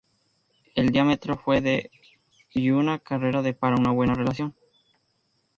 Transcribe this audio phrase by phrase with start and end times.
[0.73, 1.91] El diámetro fue de
[2.55, 4.55] y una carrera de para una buena relación.